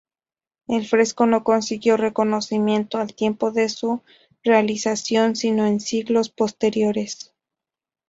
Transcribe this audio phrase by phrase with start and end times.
[0.67, 4.01] El fresco no consiguió reconocimiento al tiempo de su
[4.43, 7.35] realización, sino en siglos posteriores.